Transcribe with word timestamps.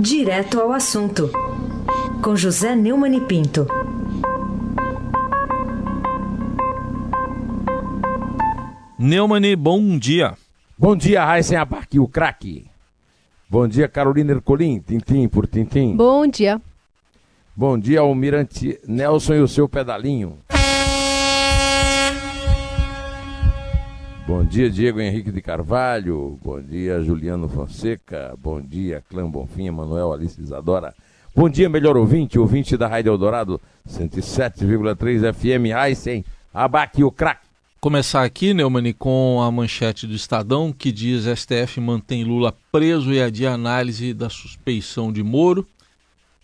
Direto 0.00 0.60
ao 0.60 0.70
assunto, 0.70 1.28
com 2.22 2.36
José 2.36 2.76
Neumann 2.76 3.16
e 3.16 3.20
Pinto. 3.20 3.66
Neumann, 8.96 9.56
bom 9.56 9.98
dia. 9.98 10.34
Bom 10.78 10.94
dia, 10.94 11.24
Raíssen 11.24 11.58
Abac, 11.58 11.98
o 11.98 12.06
craque. 12.06 12.66
Bom 13.50 13.66
dia, 13.66 13.88
Carolina 13.88 14.30
Ercolim, 14.30 14.78
tintim 14.78 15.28
por 15.28 15.48
tintim. 15.48 15.96
Bom 15.96 16.28
dia. 16.28 16.62
Bom 17.56 17.76
dia, 17.76 17.98
Almirante 17.98 18.78
Nelson 18.86 19.34
e 19.34 19.40
o 19.40 19.48
seu 19.48 19.68
pedalinho. 19.68 20.38
Bom 24.28 24.44
dia, 24.44 24.68
Diego 24.68 25.00
Henrique 25.00 25.32
de 25.32 25.40
Carvalho. 25.40 26.38
Bom 26.44 26.60
dia, 26.60 27.00
Juliano 27.00 27.48
Fonseca. 27.48 28.34
Bom 28.38 28.60
dia, 28.60 29.02
Clã 29.08 29.26
Bonfim, 29.26 29.70
Manuel 29.70 30.12
Alice 30.12 30.38
Isadora. 30.38 30.94
Bom 31.34 31.48
dia, 31.48 31.66
melhor 31.66 31.96
ouvinte, 31.96 32.38
ouvinte 32.38 32.76
da 32.76 32.86
Rádio 32.86 33.10
Eldorado, 33.10 33.58
107,3 33.88 35.32
FM, 35.32 35.74
Aysen, 35.74 36.26
Abaque, 36.52 37.02
o 37.02 37.10
craque. 37.10 37.46
Começar 37.80 38.22
aqui, 38.22 38.52
Neumann, 38.52 38.92
com 38.92 39.40
a 39.40 39.50
manchete 39.50 40.06
do 40.06 40.14
Estadão, 40.14 40.74
que 40.74 40.92
diz 40.92 41.24
STF 41.24 41.80
mantém 41.80 42.22
Lula 42.22 42.54
preso 42.70 43.10
e 43.14 43.22
adia 43.22 43.52
análise 43.52 44.12
da 44.12 44.28
suspeição 44.28 45.10
de 45.10 45.22
Moro. 45.22 45.66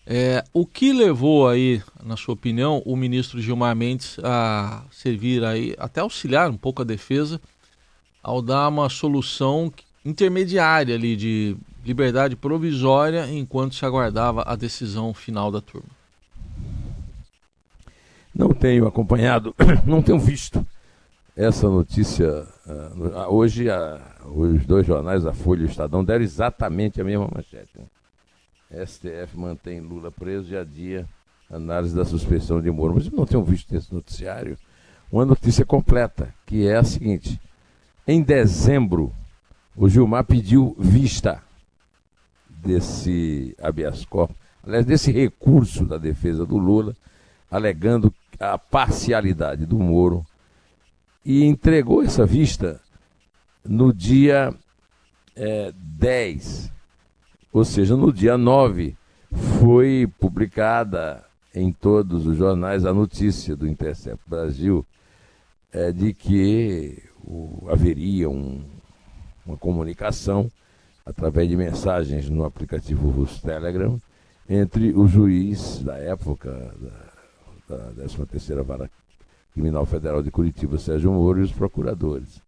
É, 0.06 0.42
o 0.54 0.64
que 0.64 0.90
levou 0.90 1.46
aí, 1.46 1.82
na 2.02 2.16
sua 2.16 2.32
opinião, 2.32 2.82
o 2.86 2.96
ministro 2.96 3.42
Gilmar 3.42 3.76
Mendes 3.76 4.18
a 4.24 4.84
servir 4.90 5.44
aí, 5.44 5.74
até 5.78 6.00
auxiliar 6.00 6.50
um 6.50 6.56
pouco 6.56 6.80
a 6.80 6.84
defesa, 6.84 7.38
ao 8.24 8.40
dar 8.40 8.68
uma 8.68 8.88
solução 8.88 9.70
intermediária 10.02 10.94
ali 10.94 11.14
de 11.14 11.56
liberdade 11.84 12.34
provisória 12.34 13.30
enquanto 13.30 13.74
se 13.74 13.84
aguardava 13.84 14.42
a 14.46 14.56
decisão 14.56 15.12
final 15.12 15.52
da 15.52 15.60
turma? 15.60 15.90
Não 18.34 18.48
tenho 18.48 18.86
acompanhado, 18.86 19.54
não 19.86 20.02
tenho 20.02 20.18
visto 20.18 20.66
essa 21.36 21.68
notícia. 21.68 22.46
Uh, 22.66 23.32
hoje, 23.34 23.66
os 24.24 24.64
dois 24.66 24.86
jornais, 24.86 25.26
a 25.26 25.32
Folha 25.32 25.60
e 25.60 25.64
o 25.64 25.68
Estadão, 25.68 26.02
deram 26.02 26.24
exatamente 26.24 27.00
a 27.00 27.04
mesma 27.04 27.28
manchete. 27.32 27.78
Né? 27.78 28.84
STF 28.86 29.36
mantém 29.36 29.80
Lula 29.80 30.10
preso 30.10 30.52
e 30.52 30.56
adia 30.56 31.06
análise 31.50 31.94
da 31.94 32.04
suspeição 32.04 32.60
de 32.60 32.70
Moro. 32.70 32.94
Mas 32.94 33.10
não 33.10 33.26
tenho 33.26 33.44
visto 33.44 33.72
nesse 33.72 33.92
noticiário 33.92 34.56
uma 35.12 35.24
notícia 35.24 35.64
completa, 35.64 36.34
que 36.46 36.66
é 36.66 36.76
a 36.76 36.82
seguinte: 36.82 37.40
em 38.06 38.22
dezembro, 38.22 39.12
o 39.76 39.88
Gilmar 39.88 40.24
pediu 40.24 40.76
vista 40.78 41.42
desse 42.48 43.54
habeas 43.60 44.04
corpus, 44.04 44.36
aliás, 44.62 44.86
desse 44.86 45.10
recurso 45.10 45.84
da 45.84 45.98
defesa 45.98 46.44
do 46.46 46.56
Lula, 46.56 46.94
alegando 47.50 48.12
a 48.38 48.58
parcialidade 48.58 49.66
do 49.66 49.78
Moro, 49.78 50.24
e 51.24 51.44
entregou 51.44 52.02
essa 52.02 52.26
vista 52.26 52.80
no 53.64 53.92
dia 53.92 54.54
é, 55.34 55.72
10, 55.74 56.72
ou 57.52 57.64
seja, 57.64 57.96
no 57.96 58.12
dia 58.12 58.36
9, 58.36 58.96
foi 59.60 60.10
publicada 60.18 61.24
em 61.54 61.72
todos 61.72 62.26
os 62.26 62.36
jornais 62.36 62.84
a 62.84 62.92
notícia 62.92 63.56
do 63.56 63.66
Intercept 63.66 64.20
Brasil 64.28 64.84
é, 65.72 65.92
de 65.92 66.12
que 66.12 67.02
o, 67.26 67.66
haveria 67.70 68.28
um, 68.28 68.62
uma 69.46 69.56
comunicação 69.56 70.50
através 71.04 71.48
de 71.48 71.56
mensagens 71.56 72.28
no 72.30 72.44
aplicativo 72.44 73.10
russo 73.10 73.42
Telegram 73.42 74.00
entre 74.48 74.92
o 74.92 75.06
juiz 75.06 75.82
da 75.82 75.96
época 75.96 76.74
da, 77.68 77.76
da 77.76 78.04
13ª 78.06 78.62
Vara 78.62 78.90
Criminal 79.52 79.86
Federal 79.86 80.22
de 80.22 80.30
Curitiba, 80.30 80.78
Sérgio 80.78 81.12
Moro, 81.12 81.40
e 81.40 81.42
os 81.42 81.52
procuradores. 81.52 82.42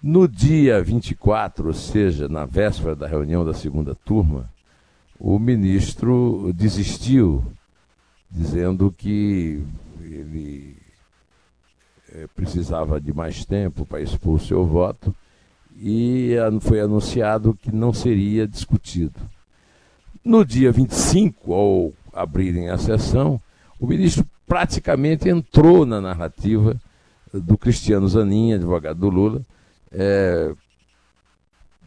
No 0.00 0.28
dia 0.28 0.80
24, 0.82 1.68
ou 1.68 1.72
seja, 1.72 2.28
na 2.28 2.44
véspera 2.44 2.94
da 2.94 3.06
reunião 3.06 3.44
da 3.44 3.54
segunda 3.54 3.94
turma, 3.94 4.48
o 5.18 5.38
ministro 5.38 6.52
desistiu, 6.54 7.44
dizendo 8.30 8.92
que 8.92 9.60
ele 10.00 10.76
precisava 12.34 13.00
de 13.00 13.12
mais 13.12 13.44
tempo 13.44 13.84
para 13.84 14.00
expor 14.00 14.34
o 14.34 14.40
seu 14.40 14.64
voto 14.64 15.14
e 15.80 16.34
foi 16.60 16.80
anunciado 16.80 17.56
que 17.60 17.72
não 17.72 17.92
seria 17.92 18.46
discutido. 18.46 19.20
No 20.24 20.44
dia 20.44 20.72
25, 20.72 21.52
ao 21.54 21.92
abrirem 22.12 22.68
a 22.68 22.78
sessão, 22.78 23.40
o 23.78 23.86
ministro 23.86 24.26
praticamente 24.46 25.28
entrou 25.28 25.86
na 25.86 26.00
narrativa 26.00 26.76
do 27.32 27.56
Cristiano 27.56 28.08
Zanin, 28.08 28.54
advogado 28.54 28.98
do 28.98 29.08
Lula, 29.08 29.42
é, 29.92 30.52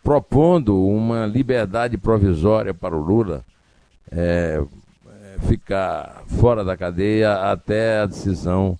propondo 0.03 0.85
uma 0.87 1.25
liberdade 1.25 1.97
provisória 1.97 2.73
para 2.73 2.95
o 2.95 3.01
Lula 3.01 3.43
é, 4.11 4.63
ficar 5.47 6.23
fora 6.27 6.63
da 6.63 6.77
cadeia 6.77 7.51
até 7.51 7.99
a 7.99 8.05
decisão 8.05 8.77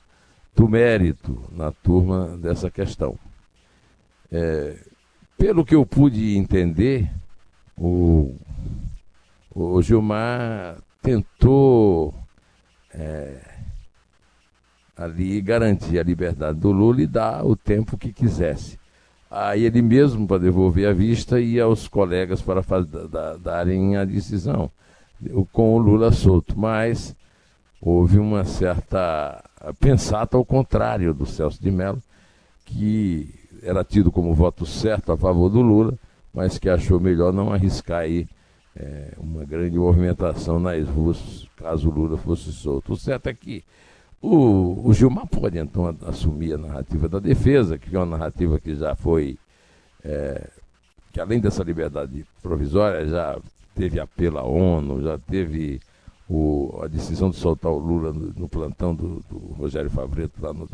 do 0.56 0.67
mérito 0.67 1.44
na 1.51 1.72
turma 1.72 2.38
dessa 2.38 2.69
questão. 2.69 3.17
É, 4.31 4.78
pelo 5.38 5.66
que 5.66 5.75
eu 5.75 5.85
pude 5.85 6.38
entender, 6.38 7.12
o, 7.78 8.35
o 9.53 9.81
Gilmar 9.81 10.78
tentou 11.01 12.13
é, 12.94 13.39
ali 14.95 15.41
garantir 15.41 16.00
a 16.00 16.03
liberdade 16.03 16.59
do 16.59 16.72
Lula 16.72 17.01
e 17.01 17.07
dar 17.07 17.45
o 17.45 17.56
tempo 17.56 17.97
que 17.97 18.13
quisesse. 18.13 18.79
Aí 19.29 19.63
ele 19.63 19.81
mesmo, 19.81 20.28
para 20.28 20.39
devolver 20.39 20.88
a 20.89 20.94
vista, 20.94 21.39
ia 21.39 21.63
aos 21.63 21.88
colegas 21.88 22.41
para 22.41 22.62
faz, 22.62 22.85
da, 22.85 23.38
darem 23.38 23.95
a 23.95 24.03
decisão, 24.03 24.69
com 25.53 25.73
o 25.73 25.78
Lula 25.78 26.12
solto. 26.12 26.59
Mas 26.59 27.16
houve 27.81 28.19
uma 28.19 28.44
certa 28.44 29.41
pensata 29.80 30.38
ao 30.38 30.46
contrário 30.46 31.14
do 31.14 31.26
Celso 31.26 31.62
de 31.62 31.72
Mello, 31.72 32.02
que 32.66 33.34
era 33.62 33.84
tido 33.84 34.12
como 34.12 34.34
voto 34.34 34.66
certo 34.66 35.12
a 35.12 35.18
favor 35.18 35.50
do 35.50 35.62
Lula, 35.62 35.94
mas 36.34 36.58
que 36.58 36.70
achou 36.70 37.00
melhor 37.00 37.32
não 37.34 37.52
arriscar 37.52 38.02
aí 38.02 38.28
é, 38.76 39.14
uma 39.18 39.44
grande 39.44 39.78
movimentação 39.78 40.60
nas 40.60 40.88
ruas 40.88 41.48
caso 41.58 41.90
o 41.90 41.94
Lula 41.94 42.18
fosse 42.18 42.52
solto. 42.52 42.94
O 42.94 42.98
certo 42.98 43.28
é 43.28 43.34
que 43.34 43.64
o, 44.22 44.88
o 44.88 44.94
Gilmar 44.94 45.28
pode 45.28 45.58
então 45.58 45.96
assumir 46.08 46.54
a 46.54 46.58
narrativa 46.58 47.08
da 47.08 47.20
defesa, 47.20 47.78
que 47.78 47.96
é 47.96 48.00
uma 48.00 48.18
narrativa 48.18 48.60
que 48.60 48.76
já 48.76 48.96
foi, 48.96 49.38
é, 50.04 50.50
que 51.12 51.20
além 51.20 51.40
dessa 51.40 51.64
liberdade 51.64 52.26
provisória, 52.42 53.08
já 53.08 53.40
teve 53.76 54.00
apelo 54.00 54.38
à 54.38 54.44
ONU, 54.44 55.02
já 55.02 55.18
teve 55.18 55.80
o, 56.31 56.80
a 56.81 56.88
decisão 56.88 57.30
de 57.30 57.36
soltar 57.36 57.69
o 57.69 57.78
Lula 57.78 58.14
no, 58.14 58.34
no 58.38 58.47
plantão 58.47 58.96
do, 58.96 59.22
do, 59.30 59.38
Rogério 59.58 59.90
Favreto 59.90 60.42
lá 60.42 60.53
no 60.53 60.66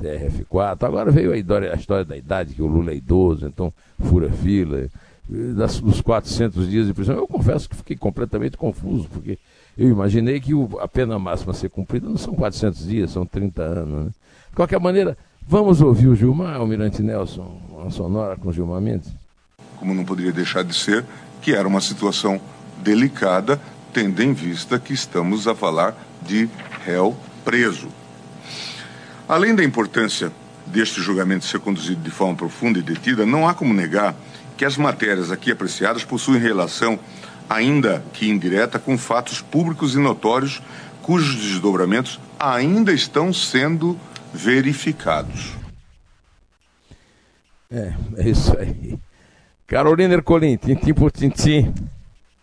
TRF4. 0.00 0.82
Agora 0.82 1.12
veio 1.12 1.32
a 1.32 1.36
história, 1.36 1.72
a 1.72 1.76
história 1.76 2.04
da 2.04 2.16
idade, 2.16 2.54
que 2.54 2.62
o 2.62 2.66
Lula 2.66 2.90
é 2.90 2.96
idoso, 2.96 3.46
então 3.46 3.72
fura 4.00 4.28
fila. 4.28 4.88
Das, 5.54 5.78
dos 5.78 6.00
400 6.00 6.68
dias 6.68 6.86
de 6.86 6.94
prisão, 6.94 7.14
eu 7.14 7.28
confesso 7.28 7.68
que 7.68 7.76
fiquei 7.76 7.96
completamente 7.96 8.56
confuso, 8.56 9.06
porque 9.08 9.38
eu 9.76 9.88
imaginei 9.88 10.40
que 10.40 10.54
o, 10.54 10.78
a 10.80 10.88
pena 10.88 11.18
máxima 11.18 11.52
a 11.52 11.54
ser 11.54 11.68
cumprida 11.68 12.08
não 12.08 12.16
são 12.16 12.34
400 12.34 12.86
dias, 12.86 13.10
são 13.10 13.24
30 13.24 13.62
anos. 13.62 14.06
Né? 14.06 14.10
De 14.50 14.56
qualquer 14.56 14.80
maneira, 14.80 15.16
vamos 15.46 15.80
ouvir 15.80 16.08
o 16.08 16.16
Gilmar, 16.16 16.56
Almirante 16.56 17.02
Nelson, 17.02 17.60
uma 17.70 17.90
sonora 17.90 18.36
com 18.36 18.50
Gilmar 18.50 18.80
Mendes? 18.80 19.12
Como 19.76 19.94
não 19.94 20.04
poderia 20.04 20.32
deixar 20.32 20.64
de 20.64 20.74
ser, 20.74 21.04
que 21.42 21.54
era 21.54 21.68
uma 21.68 21.80
situação 21.80 22.40
delicada, 22.82 23.60
tendo 23.92 24.22
em 24.22 24.32
vista 24.32 24.78
que 24.78 24.92
estamos 24.92 25.46
a 25.46 25.54
falar 25.54 25.94
de 26.22 26.48
réu 26.84 27.16
preso. 27.44 27.88
Além 29.28 29.54
da 29.54 29.64
importância 29.64 30.32
deste 30.66 31.00
julgamento 31.00 31.44
ser 31.44 31.60
conduzido 31.60 32.02
de 32.02 32.10
forma 32.10 32.34
profunda 32.34 32.78
e 32.78 32.82
detida, 32.82 33.24
não 33.24 33.48
há 33.48 33.54
como 33.54 33.72
negar 33.72 34.14
que 34.56 34.64
as 34.64 34.76
matérias 34.76 35.30
aqui 35.30 35.50
apreciadas 35.50 36.04
possuem 36.04 36.40
relação, 36.40 36.98
ainda 37.48 38.04
que 38.12 38.28
indireta, 38.28 38.78
com 38.78 38.98
fatos 38.98 39.40
públicos 39.40 39.94
e 39.94 39.98
notórios 39.98 40.60
cujos 41.02 41.36
desdobramentos 41.36 42.20
ainda 42.38 42.92
estão 42.92 43.32
sendo 43.32 43.98
verificados. 44.32 45.52
É, 47.70 47.94
é 48.16 48.28
isso 48.28 48.56
aí. 48.58 48.98
Carolina 49.66 50.14
Ercolim, 50.14 50.56
tintim 50.56 50.94
por 50.94 51.10
tintim. 51.10 51.72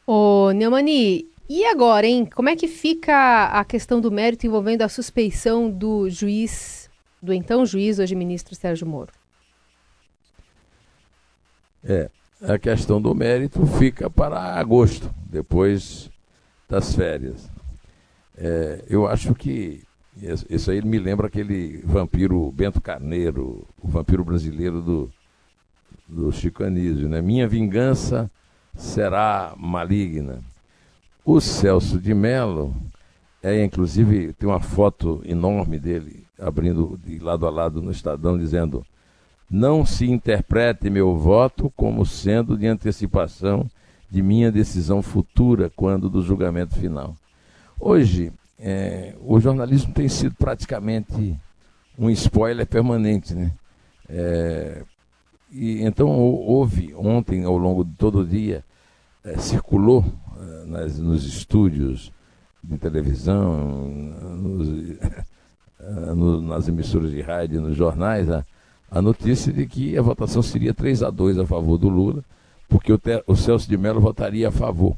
Ô, 0.06 0.51
Neumani, 0.51 1.25
e 1.47 1.65
agora, 1.65 2.07
hein? 2.07 2.25
Como 2.25 2.50
é 2.50 2.56
que 2.56 2.68
fica 2.68 3.45
a 3.45 3.63
questão 3.63 4.01
do 4.01 4.12
mérito 4.12 4.45
envolvendo 4.45 4.81
a 4.81 4.89
suspeição 4.89 5.69
do 5.69 6.09
juiz, 6.09 6.89
do 7.21 7.31
então 7.33 7.65
juiz, 7.65 8.00
hoje 8.00 8.15
ministro 8.15 8.56
Sérgio 8.56 8.88
Moro? 8.88 9.12
É, 11.83 12.09
a 12.42 12.57
questão 12.57 13.01
do 13.01 13.13
mérito 13.13 13.65
fica 13.65 14.09
para 14.09 14.39
agosto, 14.56 15.13
depois 15.30 16.09
das 16.68 16.95
férias. 16.95 17.50
É, 18.38 18.83
eu 18.89 19.07
acho 19.07 19.36
que 19.36 19.83
isso 20.50 20.71
aí 20.71 20.81
me 20.81 20.97
lembra 20.97 21.27
aquele 21.27 21.81
vampiro 21.83 22.51
Bento 22.51 22.81
Carneiro, 22.81 23.68
o 23.81 23.88
vampiro 23.88 24.24
brasileiro 24.24 24.81
do, 24.81 25.12
do 26.07 26.31
Chico 26.31 26.63
Anísio, 26.63 27.07
né? 27.07 27.21
Minha 27.21 27.47
vingança 27.47 28.31
será 28.75 29.53
maligna. 29.57 30.42
O 31.27 31.42
Celso 31.42 32.00
de 32.00 32.13
Mello, 32.13 32.75
é, 33.42 33.63
inclusive, 33.63 34.31
tem 34.33 34.48
uma 34.48 34.60
foto 34.60 35.24
enorme 35.25 35.80
dele 35.80 36.24
abrindo 36.39 37.00
de 37.04 37.18
lado 37.18 37.48
a 37.48 37.50
lado 37.50 37.81
no 37.81 37.89
Estadão, 37.89 38.38
dizendo: 38.38 38.86
Não 39.50 39.83
se 39.83 40.07
interprete 40.07 40.88
meu 40.88 41.18
voto 41.18 41.74
como 41.75 42.06
sendo 42.06 42.56
de 42.56 42.68
antecipação 42.68 43.68
de 44.07 44.22
minha 44.22 44.51
decisão 44.51 45.01
futura 45.01 45.72
quando 45.75 46.12
do 46.12 46.22
julgamento 46.22 46.75
final. 46.75 47.16
Hoje, 47.80 48.31
é, 48.60 49.16
o 49.19 49.39
jornalismo 49.39 49.95
tem 49.95 50.07
sido 50.07 50.36
praticamente 50.36 51.36
um 51.98 52.07
spoiler 52.12 52.68
permanente, 52.68 53.33
né? 53.33 53.51
É, 54.07 54.83
e 55.51 55.81
então 55.81 56.07
houve 56.07 56.94
ontem, 56.94 57.45
ao 57.45 57.57
longo 57.57 57.83
de 57.83 57.95
todo 57.95 58.19
o 58.19 58.25
dia, 58.28 58.63
é, 59.24 59.39
circulou 59.39 60.06
nas, 60.65 61.00
nos 61.00 61.25
estúdios 61.25 62.12
de 62.63 62.77
televisão, 62.77 63.88
nos, 63.88 64.68
no, 66.15 66.42
nas 66.42 66.68
emissoras 66.68 67.12
de 67.12 67.21
rádio, 67.21 67.62
nos 67.62 67.75
jornais, 67.75 68.30
a, 68.30 68.44
a, 68.89 69.01
notícia 69.01 69.51
de 69.51 69.65
que 69.65 69.97
a 69.97 70.01
votação 70.01 70.42
seria 70.42 70.74
3 70.74 71.03
a 71.03 71.09
2 71.09 71.39
a 71.39 71.45
favor 71.45 71.77
do 71.77 71.89
Lula, 71.89 72.24
porque 72.68 72.92
o, 72.92 73.00
o 73.27 73.36
Celso 73.36 73.69
de 73.69 73.77
Mello 73.77 74.01
votaria 74.01 74.47
a 74.47 74.51
favor. 74.51 74.95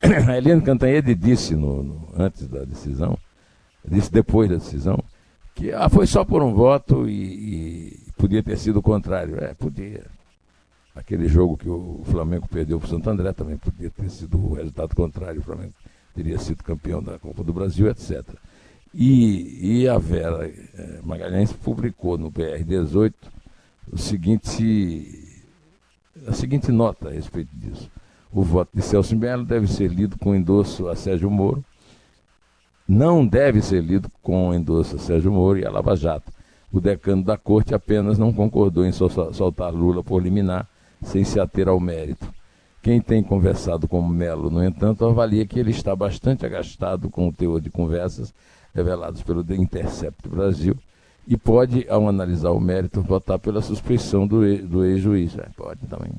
A 0.28 0.36
Helena 0.36 0.62
Cantanhede 0.62 1.12
disse 1.14 1.56
no, 1.56 1.82
no, 1.82 2.08
antes 2.16 2.46
da 2.46 2.62
decisão, 2.64 3.18
disse 3.84 4.12
depois 4.12 4.48
da 4.48 4.56
decisão, 4.56 5.02
que 5.54 5.72
ah, 5.72 5.88
foi 5.88 6.06
só 6.06 6.24
por 6.24 6.40
um 6.40 6.54
voto 6.54 7.08
e, 7.08 7.12
e 7.12 7.98
podia 8.16 8.42
ter 8.42 8.56
sido 8.56 8.78
o 8.78 8.82
contrário. 8.82 9.42
É, 9.42 9.54
podia. 9.54 10.04
Aquele 10.98 11.28
jogo 11.28 11.56
que 11.56 11.68
o 11.68 12.02
Flamengo 12.06 12.48
perdeu 12.48 12.80
para 12.80 12.86
o 12.86 12.90
Santo 12.90 13.08
André 13.08 13.32
também 13.32 13.56
podia 13.56 13.88
ter 13.88 14.10
sido 14.10 14.36
o 14.36 14.54
resultado 14.54 14.96
contrário. 14.96 15.40
O 15.40 15.44
Flamengo 15.44 15.72
teria 16.12 16.36
sido 16.40 16.64
campeão 16.64 17.00
da 17.00 17.16
Copa 17.20 17.44
do 17.44 17.52
Brasil, 17.52 17.88
etc. 17.88 18.24
E, 18.92 19.82
e 19.82 19.88
a 19.88 19.96
Vera 19.96 20.48
é, 20.48 21.00
Magalhães 21.04 21.52
publicou 21.52 22.18
no 22.18 22.32
BR-18 22.32 23.14
o 23.92 23.96
seguinte, 23.96 25.38
a 26.26 26.32
seguinte 26.32 26.72
nota 26.72 27.08
a 27.08 27.12
respeito 27.12 27.50
disso. 27.54 27.88
O 28.32 28.42
voto 28.42 28.70
de 28.74 28.82
Celso 28.82 29.16
Melo 29.16 29.44
deve 29.44 29.68
ser 29.68 29.88
lido 29.88 30.18
com 30.18 30.34
endosso 30.34 30.88
a 30.88 30.96
Sérgio 30.96 31.30
Moro, 31.30 31.64
não 32.88 33.24
deve 33.24 33.62
ser 33.62 33.82
lido 33.82 34.10
com 34.20 34.52
endosso 34.52 34.96
a 34.96 34.98
Sérgio 34.98 35.30
Moro 35.30 35.60
e 35.60 35.64
a 35.64 35.70
Lava 35.70 35.94
Jato. 35.94 36.32
O 36.72 36.80
decano 36.80 37.22
da 37.22 37.36
corte 37.36 37.72
apenas 37.72 38.18
não 38.18 38.32
concordou 38.32 38.84
em 38.84 38.90
soltar 38.90 39.72
Lula 39.72 40.02
por 40.02 40.20
liminar, 40.20 40.68
sem 41.02 41.24
se 41.24 41.38
ater 41.40 41.68
ao 41.68 41.80
mérito. 41.80 42.32
Quem 42.82 43.00
tem 43.00 43.22
conversado 43.22 43.88
com 43.88 44.06
Melo, 44.06 44.50
no 44.50 44.64
entanto, 44.64 45.04
avalia 45.04 45.46
que 45.46 45.58
ele 45.58 45.70
está 45.70 45.94
bastante 45.94 46.46
agastado 46.46 47.10
com 47.10 47.28
o 47.28 47.32
teor 47.32 47.60
de 47.60 47.70
conversas 47.70 48.32
revelados 48.74 49.22
pelo 49.22 49.42
The 49.42 49.56
Intercept 49.56 50.28
Brasil 50.28 50.76
e 51.26 51.36
pode, 51.36 51.86
ao 51.90 52.08
analisar 52.08 52.50
o 52.52 52.60
mérito, 52.60 53.02
votar 53.02 53.38
pela 53.38 53.60
suspeição 53.60 54.26
do, 54.26 54.40
do 54.66 54.84
ex-juiz. 54.84 55.36
É, 55.36 55.48
pode 55.56 55.86
também. 55.86 56.10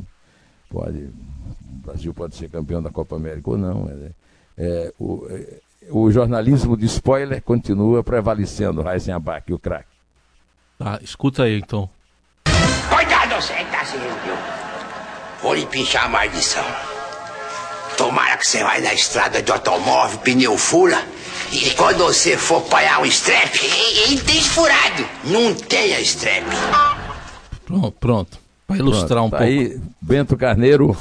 Pode 0.69 1.09
o 1.69 1.81
Brasil 1.81 2.13
pode 2.13 2.35
ser 2.35 2.49
campeão 2.49 2.81
da 2.81 2.91
Copa 2.91 3.15
América 3.15 3.51
ou 3.51 3.57
não. 3.57 3.89
É, 3.89 4.11
é, 4.57 4.93
o, 4.99 5.25
é, 5.29 5.59
o, 5.89 6.11
jornalismo 6.11 6.75
de 6.75 6.85
spoiler 6.85 7.41
continua 7.41 8.03
prevalecendo, 8.03 8.81
Raíssen 8.81 9.13
Abac, 9.13 9.51
o 9.53 9.59
craque. 9.59 9.89
Tá, 10.77 10.99
escuta 11.01 11.43
aí 11.43 11.57
então. 11.57 11.89
Cuidado, 12.93 13.41
você 13.41 13.53
que 13.53 13.71
tá 13.71 13.81
assim, 13.81 13.97
viu? 13.97 14.35
Vou 15.49 15.55
lhe 15.55 15.65
pinchar 15.65 16.05
a 16.05 16.07
maldição. 16.07 16.63
Tomara 17.97 18.37
que 18.37 18.45
você 18.45 18.63
vai 18.63 18.81
na 18.81 18.93
estrada 18.93 19.41
de 19.41 19.51
automóvel, 19.51 20.19
pneu 20.19 20.55
fura, 20.55 21.03
e 21.51 21.71
quando 21.71 22.03
você 22.03 22.37
for 22.37 22.61
paiar 22.65 23.01
um 23.01 23.05
strep, 23.05 23.59
ele 24.05 24.21
tem 24.21 24.39
furado. 24.41 25.03
Não 25.25 25.55
tenha 25.55 25.99
strep. 26.01 26.45
Pronto, 27.65 27.91
pronto. 27.99 28.37
Para 28.67 28.77
ilustrar 28.77 29.23
um 29.23 29.29
tá 29.31 29.37
pouco. 29.39 29.51
Aí, 29.51 29.81
Bento 29.99 30.37
Carneiro, 30.37 30.95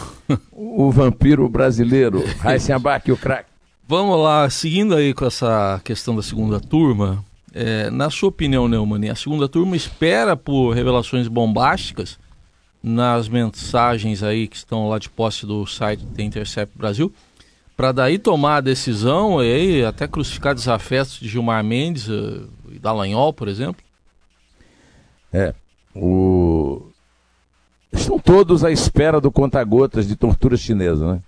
o 0.51 0.91
vampiro 0.91 1.47
brasileiro, 1.47 2.25
Raíssen 2.41 2.75
Abac, 2.75 3.13
o 3.13 3.19
craque. 3.19 3.51
Vamos 3.87 4.19
lá, 4.19 4.49
seguindo 4.49 4.95
aí 4.95 5.13
com 5.13 5.27
essa 5.27 5.79
questão 5.85 6.17
da 6.17 6.23
segunda 6.23 6.59
turma, 6.59 7.23
é, 7.53 7.91
na 7.91 8.09
sua 8.09 8.31
opinião, 8.31 8.67
Neumann, 8.67 9.11
a 9.11 9.15
segunda 9.15 9.47
turma 9.47 9.77
espera 9.77 10.35
por 10.35 10.71
revelações 10.71 11.29
bombásticas 11.29 12.19
nas 12.83 13.29
mensagens 13.29 14.23
aí 14.23 14.47
que 14.47 14.57
estão 14.57 14.89
lá 14.89 14.99
de 14.99 15.09
posse 15.09 15.45
do 15.45 15.67
site 15.67 16.05
The 16.07 16.23
Intercept 16.23 16.77
Brasil, 16.77 17.13
para 17.77 17.93
daí 17.93 18.19
tomar 18.19 18.57
a 18.57 18.61
decisão 18.61 19.43
e 19.43 19.85
até 19.85 20.09
crucificar 20.09 20.55
desafetos 20.55 21.19
de 21.21 21.29
Gilmar 21.29 21.63
Mendes 21.63 22.09
uh, 22.09 22.49
e 22.71 22.79
Dallagnol, 22.79 23.33
por 23.33 23.49
exemplo? 23.49 23.83
É, 25.33 25.55
o 25.95 26.91
estão 27.93 28.19
todos 28.19 28.65
à 28.65 28.71
espera 28.71 29.21
do 29.21 29.31
conta-gotas 29.31 30.07
de 30.07 30.17
tortura 30.17 30.57
chinesa, 30.57 31.15
né? 31.15 31.21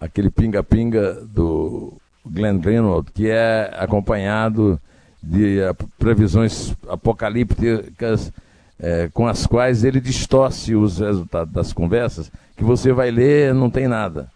Aquele 0.00 0.30
pinga-pinga 0.30 1.14
do 1.14 1.94
Glenn 2.24 2.58
Greenwald, 2.58 3.10
que 3.12 3.28
é 3.28 3.72
acompanhado 3.76 4.80
de 5.22 5.60
uh, 5.60 5.74
previsões 5.98 6.74
apocalípticas 6.88 8.32
é, 8.80 9.08
com 9.12 9.26
as 9.26 9.46
quais 9.46 9.84
ele 9.84 10.00
distorce 10.00 10.74
os 10.74 10.98
resultados 10.98 11.52
das 11.52 11.72
conversas, 11.72 12.30
que 12.56 12.64
você 12.64 12.92
vai 12.92 13.10
ler 13.10 13.54
não 13.54 13.70
tem 13.70 13.88
nada. 13.88 14.30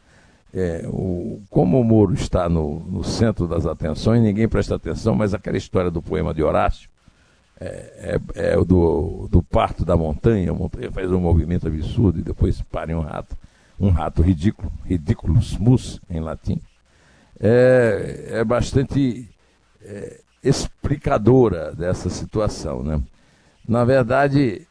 É, 0.54 0.84
o, 0.86 1.42
como 1.50 1.80
o 1.80 1.84
Moro 1.84 2.14
está 2.14 2.48
no, 2.48 2.80
no 2.80 3.04
centro 3.04 3.46
das 3.46 3.66
atenções, 3.66 4.22
ninguém 4.22 4.48
presta 4.48 4.76
atenção, 4.76 5.14
mas 5.14 5.34
aquela 5.34 5.56
história 5.56 5.90
do 5.90 6.00
poema 6.00 6.32
de 6.32 6.42
Horácio, 6.42 6.88
é, 7.60 8.20
é, 8.34 8.52
é, 8.52 8.56
do, 8.64 9.28
do 9.30 9.42
parto 9.42 9.84
da 9.84 9.96
montanha, 9.96 10.50
a 10.50 10.54
montanha 10.54 10.90
faz 10.92 11.10
um 11.10 11.20
movimento 11.20 11.66
absurdo 11.66 12.18
e 12.18 12.22
depois 12.22 12.62
para 12.62 12.92
em 12.92 12.94
um 12.94 13.00
rato, 13.00 13.36
um 13.78 13.90
rato 13.90 14.22
ridículo, 14.22 14.70
ridiculus 14.84 15.56
mus 15.56 16.00
em 16.08 16.20
latim, 16.20 16.60
é, 17.40 18.28
é 18.30 18.44
bastante 18.44 19.28
é, 19.82 20.20
explicadora 20.42 21.74
dessa 21.74 22.08
situação. 22.08 22.82
Né? 22.82 23.00
Na 23.68 23.84
verdade, 23.84 24.66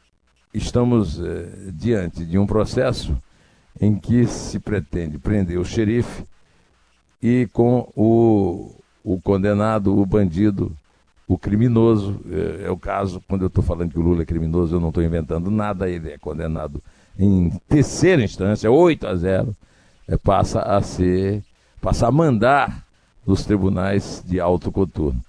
estamos 0.53 1.19
é, 1.19 1.71
diante 1.73 2.25
de 2.25 2.37
um 2.37 2.45
processo 2.45 3.17
em 3.79 3.95
que 3.95 4.25
se 4.25 4.57
pretende 4.57 5.19
prender 5.19 5.59
o 5.59 5.65
xerife 5.65 6.23
e 7.21 7.47
com 7.51 7.91
o, 7.93 8.73
o 9.03 9.19
condenado, 9.19 9.99
o 9.99 10.05
bandido, 10.05 10.71
o 11.27 11.37
criminoso, 11.37 12.21
é, 12.31 12.67
é 12.67 12.71
o 12.71 12.77
caso, 12.77 13.21
quando 13.27 13.41
eu 13.41 13.47
estou 13.47 13.63
falando 13.63 13.91
que 13.91 13.99
o 13.99 14.01
Lula 14.01 14.21
é 14.21 14.25
criminoso, 14.25 14.75
eu 14.75 14.79
não 14.79 14.89
estou 14.89 15.03
inventando 15.03 15.51
nada, 15.51 15.89
ele 15.89 16.11
é 16.11 16.17
condenado 16.17 16.81
em 17.19 17.49
terceira 17.67 18.23
instância, 18.23 18.71
8 18.71 19.07
a 19.07 19.15
0, 19.15 19.55
é, 20.07 20.17
passa 20.17 20.61
a 20.61 20.81
ser, 20.81 21.43
passa 21.81 22.07
a 22.07 22.11
mandar 22.11 22.85
nos 23.27 23.43
tribunais 23.43 24.23
de 24.25 24.39
alto 24.39 24.71
coturno. 24.71 25.21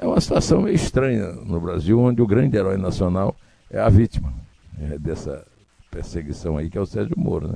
É 0.00 0.06
uma 0.06 0.18
situação 0.18 0.62
meio 0.62 0.74
estranha 0.74 1.26
no 1.30 1.60
Brasil, 1.60 2.00
onde 2.00 2.22
o 2.22 2.26
grande 2.26 2.56
herói 2.56 2.78
nacional 2.78 3.36
é 3.70 3.78
a 3.78 3.90
vítima 3.90 4.32
é, 4.80 4.98
dessa 4.98 5.46
perseguição 5.90 6.56
aí, 6.56 6.70
que 6.70 6.78
é 6.78 6.80
o 6.80 6.86
Sérgio 6.86 7.14
Moro. 7.18 7.48
Né? 7.48 7.54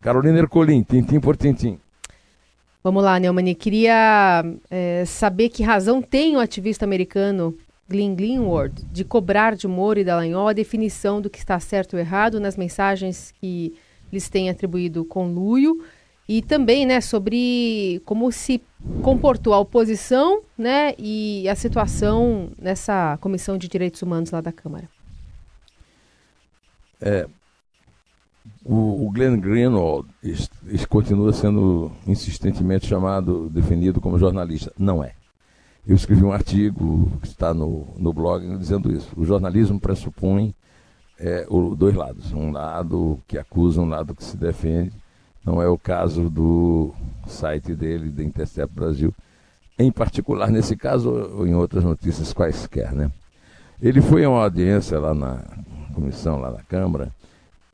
Carolina 0.00 0.40
Ercolim, 0.40 0.82
tintim 0.82 1.20
por 1.20 1.36
tintim. 1.36 1.78
Vamos 2.82 3.04
lá, 3.04 3.20
Neumani. 3.20 3.54
Queria 3.54 4.44
é, 4.68 5.04
saber 5.06 5.48
que 5.48 5.62
razão 5.62 6.02
tem 6.02 6.36
o 6.36 6.40
ativista 6.40 6.84
americano 6.84 7.56
Glenn 7.88 8.16
Greenwald 8.16 8.84
de 8.90 9.04
cobrar 9.04 9.54
de 9.54 9.68
Moro 9.68 10.00
e 10.00 10.04
Dallagnol 10.04 10.48
a 10.48 10.52
definição 10.52 11.20
do 11.20 11.30
que 11.30 11.38
está 11.38 11.60
certo 11.60 11.94
ou 11.94 12.00
errado 12.00 12.40
nas 12.40 12.56
mensagens 12.56 13.32
que 13.40 13.72
eles 14.10 14.28
têm 14.28 14.50
atribuído 14.50 15.04
com 15.04 15.32
Luio 15.32 15.84
e 16.28 16.42
também 16.42 16.86
né, 16.86 17.00
sobre 17.00 18.00
como 18.04 18.30
se 18.32 18.62
comportou 19.02 19.52
a 19.52 19.58
oposição 19.58 20.42
né, 20.56 20.94
e 20.98 21.48
a 21.48 21.54
situação 21.54 22.50
nessa 22.58 23.18
Comissão 23.20 23.58
de 23.58 23.68
Direitos 23.68 24.00
Humanos 24.02 24.30
lá 24.30 24.40
da 24.40 24.52
Câmara. 24.52 24.88
É, 27.00 27.26
o, 28.64 29.06
o 29.06 29.10
Glenn 29.10 29.38
Greenwald 29.38 30.08
continua 30.88 31.32
sendo 31.32 31.92
insistentemente 32.06 32.86
chamado, 32.86 33.50
definido 33.50 34.00
como 34.00 34.18
jornalista. 34.18 34.72
Não 34.78 35.04
é. 35.04 35.12
Eu 35.86 35.94
escrevi 35.94 36.24
um 36.24 36.32
artigo 36.32 37.10
que 37.20 37.26
está 37.26 37.52
no, 37.52 37.86
no 37.98 38.12
blog 38.12 38.56
dizendo 38.56 38.90
isso. 38.90 39.08
O 39.16 39.24
jornalismo 39.24 39.78
pressupõe 39.78 40.54
é 41.18 41.46
o 41.48 41.76
dois 41.76 41.94
lados, 41.94 42.32
um 42.32 42.50
lado 42.50 43.20
que 43.28 43.36
acusa, 43.36 43.82
um 43.82 43.88
lado 43.88 44.14
que 44.14 44.24
se 44.24 44.36
defende. 44.36 44.92
Não 45.44 45.60
é 45.60 45.68
o 45.68 45.76
caso 45.76 46.30
do 46.30 46.94
site 47.26 47.74
dele, 47.74 48.10
da 48.10 48.22
Intercept 48.22 48.74
Brasil, 48.74 49.14
em 49.78 49.92
particular 49.92 50.50
nesse 50.50 50.76
caso 50.76 51.10
ou 51.10 51.46
em 51.46 51.54
outras 51.54 51.84
notícias 51.84 52.32
quaisquer, 52.32 52.92
né? 52.92 53.10
Ele 53.80 54.00
foi 54.00 54.24
a 54.24 54.30
uma 54.30 54.42
audiência 54.42 54.98
lá 54.98 55.12
na 55.12 55.44
comissão, 55.92 56.38
lá 56.38 56.50
na 56.50 56.62
Câmara, 56.62 57.12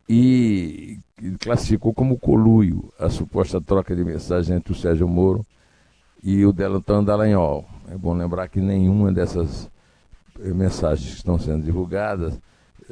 e 0.09 0.99
classificou 1.39 1.95
como 1.95 2.19
coluio 2.19 2.93
a 2.99 3.09
suposta 3.09 3.61
troca 3.61 3.95
de 3.95 4.05
mensagens 4.05 4.51
entre 4.51 4.73
o 4.73 4.77
Sérgio 4.77 5.07
Moro 5.07 5.47
e 6.23 6.45
o 6.45 6.53
Delantão 6.53 7.05
Dallagnol. 7.05 7.65
É 7.89 7.97
bom 7.97 8.15
lembrar 8.15 8.49
que 8.49 8.61
nenhuma 8.61 9.13
dessas 9.13 9.71
eh, 10.41 10.53
mensagens 10.53 11.11
que 11.11 11.17
estão 11.19 11.39
sendo 11.39 11.65
divulgadas 11.65 12.41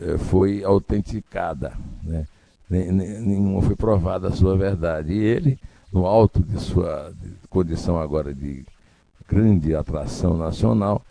eh, 0.00 0.18
foi 0.18 0.62
autenticada, 0.62 1.72
né? 2.04 2.26
Nenhuma 2.68 3.62
foi 3.62 3.74
provada 3.74 4.28
a 4.28 4.32
sua 4.32 4.56
verdade. 4.56 5.12
E 5.12 5.18
ele, 5.18 5.58
no 5.92 6.06
alto 6.06 6.40
de 6.40 6.58
sua 6.60 7.12
condição 7.48 7.98
agora 7.98 8.34
de 8.34 8.64
grande 9.28 9.74
atração 9.74 10.36
nacional, 10.36 11.02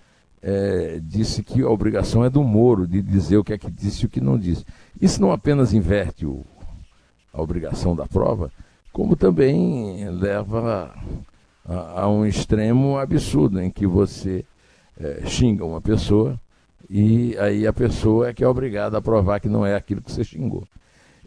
é, 0.42 1.00
disse 1.04 1.44
que 1.44 1.62
a 1.62 1.70
obrigação 1.70 2.24
é 2.24 2.30
do 2.30 2.44
Moro 2.44 2.88
de 2.88 3.02
dizer 3.02 3.38
o 3.38 3.44
que 3.44 3.54
é 3.54 3.58
que 3.58 3.72
disse 3.72 4.04
e 4.04 4.06
o 4.06 4.10
que 4.10 4.22
não 4.22 4.38
disse. 4.38 4.66
Isso 5.00 5.22
não 5.22 5.32
apenas 5.32 5.74
inverte 5.74 6.26
o, 6.26 6.46
a 7.34 7.42
obrigação 7.42 7.96
da 7.96 8.06
prova, 8.06 8.52
como 8.94 9.16
também 9.16 10.10
leva 10.10 10.94
a, 11.66 12.02
a 12.02 12.10
um 12.10 12.26
extremo 12.26 12.98
absurdo 12.98 13.62
em 13.62 13.70
que 13.70 13.86
você 13.86 14.46
é, 15.00 15.24
xinga 15.26 15.66
uma 15.66 15.82
pessoa 15.82 16.40
e 16.90 17.38
aí 17.38 17.68
a 17.68 17.74
pessoa 17.74 18.30
é 18.30 18.34
que 18.34 18.44
é 18.44 18.48
obrigada 18.48 18.98
a 18.98 19.02
provar 19.02 19.40
que 19.40 19.50
não 19.50 19.66
é 19.66 19.76
aquilo 19.76 20.02
que 20.02 20.12
você 20.12 20.24
xingou. 20.24 20.66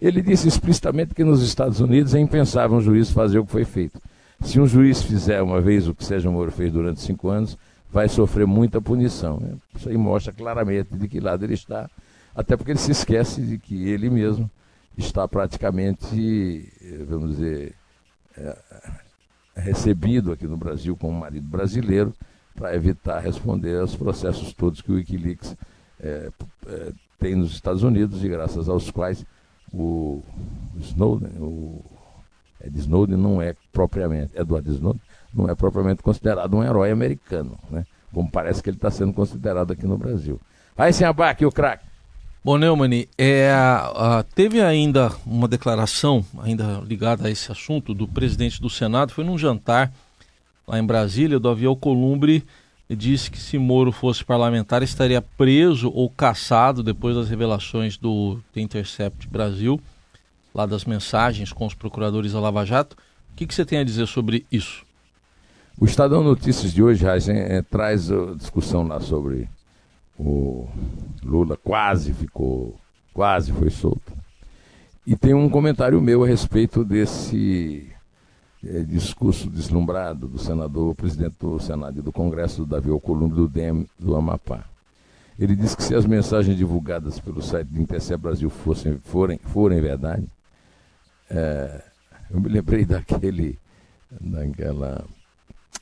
Ele 0.00 0.22
disse 0.22 0.48
explicitamente 0.48 1.14
que 1.14 1.22
nos 1.22 1.42
Estados 1.42 1.80
Unidos 1.80 2.14
é 2.14 2.18
impensável 2.18 2.76
um 2.76 2.80
juiz 2.80 3.10
fazer 3.10 3.38
o 3.38 3.44
que 3.44 3.52
foi 3.52 3.64
feito. 3.64 4.00
Se 4.42 4.58
um 4.58 4.66
juiz 4.66 5.02
fizer 5.02 5.42
uma 5.42 5.60
vez 5.60 5.86
o 5.86 5.94
que 5.94 6.04
Sérgio 6.04 6.32
Moro 6.32 6.50
fez 6.50 6.72
durante 6.72 7.00
cinco 7.00 7.28
anos, 7.28 7.58
vai 7.92 8.08
sofrer 8.08 8.46
muita 8.46 8.80
punição. 8.80 9.58
Isso 9.76 9.88
aí 9.88 9.96
mostra 9.96 10.32
claramente 10.32 10.94
de 10.94 11.06
que 11.06 11.20
lado 11.20 11.44
ele 11.44 11.54
está, 11.54 11.90
até 12.34 12.56
porque 12.56 12.72
ele 12.72 12.78
se 12.78 12.92
esquece 12.92 13.42
de 13.42 13.58
que 13.58 13.88
ele 13.88 14.08
mesmo 14.08 14.50
está 14.96 15.28
praticamente, 15.28 16.72
vamos 17.06 17.36
dizer, 17.36 17.74
é, 18.38 18.56
recebido 19.56 20.32
aqui 20.32 20.46
no 20.46 20.56
Brasil 20.56 20.96
como 20.96 21.18
marido 21.18 21.46
brasileiro 21.46 22.14
para 22.54 22.74
evitar 22.74 23.20
responder 23.20 23.78
aos 23.78 23.94
processos 23.94 24.52
todos 24.52 24.80
que 24.80 24.90
o 24.90 24.94
Wikileaks 24.94 25.56
é, 26.00 26.30
é, 26.66 26.92
tem 27.18 27.34
nos 27.34 27.52
Estados 27.52 27.82
Unidos 27.82 28.24
e 28.24 28.28
graças 28.28 28.68
aos 28.68 28.90
quais 28.90 29.24
o 29.72 30.22
Snowden, 30.80 31.30
o 31.38 31.84
Ed 32.64 32.78
Snowden 32.78 33.16
não 33.16 33.40
é 33.40 33.54
propriamente, 33.72 34.32
Edward 34.34 34.68
Snowden, 34.70 35.00
não 35.32 35.48
é 35.48 35.54
propriamente 35.54 36.02
considerado 36.02 36.56
um 36.56 36.62
herói 36.62 36.90
americano, 36.90 37.58
né? 37.70 37.84
como 38.12 38.30
parece 38.30 38.62
que 38.62 38.70
ele 38.70 38.76
está 38.76 38.90
sendo 38.90 39.12
considerado 39.12 39.72
aqui 39.72 39.86
no 39.86 39.96
Brasil. 39.96 40.40
Vai 40.76 40.92
sem 40.92 41.06
abaque, 41.06 41.46
o 41.46 41.52
craque. 41.52 41.84
Bom, 42.42 42.56
Neumann, 42.56 43.06
é, 43.18 43.52
teve 44.34 44.62
ainda 44.62 45.12
uma 45.26 45.46
declaração, 45.46 46.24
ainda 46.38 46.80
ligada 46.80 47.28
a 47.28 47.30
esse 47.30 47.52
assunto, 47.52 47.92
do 47.92 48.08
presidente 48.08 48.60
do 48.60 48.70
Senado, 48.70 49.12
foi 49.12 49.24
num 49.24 49.36
jantar 49.36 49.92
lá 50.66 50.78
em 50.78 50.84
Brasília, 50.84 51.38
do 51.38 51.48
Davi 51.48 51.66
Alcolumbre 51.66 52.42
disse 52.96 53.30
que 53.30 53.38
se 53.38 53.56
Moro 53.56 53.92
fosse 53.92 54.24
parlamentar 54.24 54.82
estaria 54.82 55.22
preso 55.22 55.90
ou 55.94 56.10
caçado 56.10 56.82
depois 56.82 57.14
das 57.14 57.28
revelações 57.28 57.96
do 57.96 58.40
Intercept 58.56 59.28
Brasil, 59.28 59.80
lá 60.54 60.66
das 60.66 60.84
mensagens 60.84 61.52
com 61.52 61.66
os 61.66 61.74
procuradores 61.74 62.32
da 62.32 62.40
Lava 62.40 62.64
Jato. 62.64 62.96
O 63.32 63.36
que, 63.36 63.46
que 63.46 63.54
você 63.54 63.64
tem 63.64 63.78
a 63.78 63.84
dizer 63.84 64.06
sobre 64.06 64.44
isso? 64.50 64.84
O 65.78 65.84
Estadão 65.84 66.22
Notícias 66.22 66.72
de 66.72 66.82
hoje, 66.82 67.06
é, 67.06 67.62
traz 67.62 68.10
a 68.10 68.34
discussão 68.34 68.86
lá 68.86 69.00
sobre 69.00 69.48
o 70.18 70.68
Lula 71.22 71.56
quase 71.56 72.12
ficou, 72.12 72.76
quase 73.14 73.52
foi 73.52 73.70
solto. 73.70 74.12
E 75.06 75.16
tem 75.16 75.32
um 75.32 75.48
comentário 75.48 76.00
meu 76.00 76.22
a 76.22 76.26
respeito 76.26 76.84
desse 76.84 77.89
é, 78.64 78.80
discurso 78.80 79.48
deslumbrado 79.48 80.28
do 80.28 80.38
senador, 80.38 80.94
presidente 80.94 81.36
do 81.40 81.58
Senado 81.58 81.98
e 81.98 82.02
do 82.02 82.12
Congresso, 82.12 82.66
Davi 82.66 82.90
Alcolumbre, 82.90 83.36
do 83.36 83.48
DEM 83.48 83.86
do 83.98 84.14
Amapá. 84.14 84.64
Ele 85.38 85.56
disse 85.56 85.76
que 85.76 85.82
se 85.82 85.94
as 85.94 86.04
mensagens 86.04 86.56
divulgadas 86.56 87.18
pelo 87.18 87.40
site 87.40 87.68
do 87.68 87.80
Intercept 87.80 88.22
Brasil 88.22 88.50
fossem, 88.50 88.98
forem, 88.98 89.38
forem 89.38 89.80
verdade, 89.80 90.26
é, 91.30 91.82
eu 92.30 92.40
me 92.40 92.48
lembrei 92.48 92.84
daquele, 92.84 93.58
daquela 94.20 95.04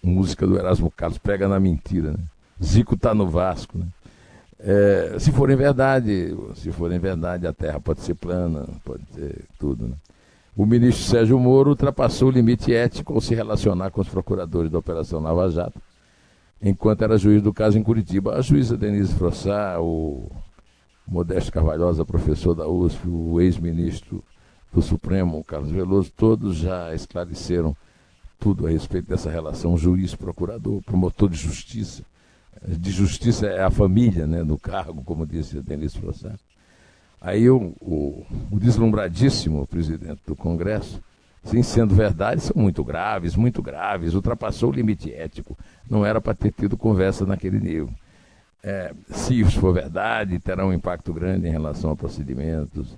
música 0.02 0.46
do 0.46 0.56
Erasmo 0.56 0.90
Carlos, 0.90 1.18
Pega 1.18 1.48
na 1.48 1.58
Mentira, 1.58 2.12
né? 2.12 2.24
Zico 2.62 2.96
tá 2.96 3.14
no 3.14 3.28
Vasco, 3.28 3.78
né? 3.78 3.86
É, 4.60 5.16
se 5.18 5.30
forem 5.30 5.56
verdade, 5.56 6.36
se 6.56 6.72
forem 6.72 6.98
verdade, 6.98 7.46
a 7.46 7.52
terra 7.52 7.80
pode 7.80 8.00
ser 8.00 8.14
plana, 8.14 8.66
pode 8.84 9.04
ser 9.14 9.44
tudo, 9.58 9.88
né? 9.88 9.94
O 10.58 10.66
ministro 10.66 11.04
Sérgio 11.04 11.38
Moro 11.38 11.70
ultrapassou 11.70 12.26
o 12.26 12.32
limite 12.32 12.74
ético 12.74 13.14
ao 13.14 13.20
se 13.20 13.32
relacionar 13.32 13.92
com 13.92 14.00
os 14.00 14.08
procuradores 14.08 14.68
da 14.68 14.80
Operação 14.80 15.20
Lava 15.20 15.48
Jato, 15.48 15.80
enquanto 16.60 17.02
era 17.02 17.16
juiz 17.16 17.40
do 17.40 17.54
caso 17.54 17.78
em 17.78 17.82
Curitiba. 17.84 18.34
A 18.34 18.40
juíza 18.40 18.76
Denise 18.76 19.14
Frossá, 19.14 19.80
o 19.80 20.28
Modesto 21.06 21.52
Carvalhosa, 21.52 22.04
professor 22.04 22.56
da 22.56 22.66
USP, 22.66 23.06
o 23.06 23.40
ex-ministro 23.40 24.20
do 24.72 24.82
Supremo, 24.82 25.44
Carlos 25.44 25.70
Veloso, 25.70 26.10
todos 26.16 26.56
já 26.56 26.92
esclareceram 26.92 27.76
tudo 28.40 28.66
a 28.66 28.70
respeito 28.70 29.06
dessa 29.06 29.30
relação 29.30 29.78
juiz-procurador, 29.78 30.82
promotor 30.82 31.28
de 31.28 31.36
justiça. 31.36 32.02
De 32.66 32.90
justiça 32.90 33.46
é 33.46 33.62
a 33.62 33.70
família, 33.70 34.26
né, 34.26 34.42
no 34.42 34.58
cargo, 34.58 35.04
como 35.04 35.24
disse 35.24 35.58
a 35.58 35.60
Denise 35.60 36.00
Frossá. 36.00 36.34
Aí 37.20 37.50
o, 37.50 37.74
o, 37.80 38.26
o 38.50 38.58
deslumbradíssimo 38.60 39.66
presidente 39.66 40.20
do 40.26 40.36
Congresso, 40.36 41.00
sim, 41.42 41.62
sendo 41.62 41.94
verdade, 41.94 42.40
são 42.40 42.60
muito 42.60 42.84
graves, 42.84 43.34
muito 43.34 43.60
graves, 43.60 44.14
ultrapassou 44.14 44.70
o 44.70 44.74
limite 44.74 45.12
ético. 45.12 45.58
Não 45.90 46.06
era 46.06 46.20
para 46.20 46.34
ter 46.34 46.52
tido 46.52 46.76
conversa 46.76 47.26
naquele 47.26 47.58
nível. 47.58 47.90
É, 48.62 48.92
se 49.08 49.40
isso 49.40 49.58
for 49.60 49.72
verdade, 49.72 50.38
terá 50.38 50.64
um 50.66 50.72
impacto 50.72 51.12
grande 51.12 51.48
em 51.48 51.50
relação 51.50 51.90
a 51.90 51.96
procedimentos. 51.96 52.96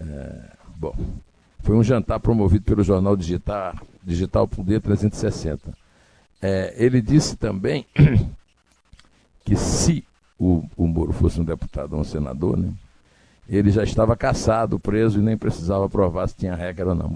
É, 0.00 0.50
bom, 0.76 0.94
foi 1.62 1.76
um 1.76 1.82
jantar 1.82 2.20
promovido 2.20 2.64
pelo 2.64 2.82
jornal 2.82 3.16
Digital, 3.16 3.74
Digital 4.02 4.48
Poder 4.48 4.80
360. 4.80 5.76
É, 6.42 6.74
ele 6.76 7.00
disse 7.00 7.36
também 7.36 7.86
que 9.44 9.56
se 9.56 10.04
o, 10.38 10.64
o 10.76 10.86
Moro 10.86 11.12
fosse 11.12 11.40
um 11.40 11.44
deputado 11.44 11.94
ou 11.94 12.00
um 12.00 12.04
senador, 12.04 12.56
né, 12.56 12.72
ele 13.48 13.70
já 13.70 13.84
estava 13.84 14.16
caçado, 14.16 14.78
preso 14.78 15.18
e 15.18 15.22
nem 15.22 15.36
precisava 15.36 15.88
provar 15.88 16.28
se 16.28 16.36
tinha 16.36 16.54
regra 16.54 16.90
ou 16.90 16.94
não. 16.94 17.14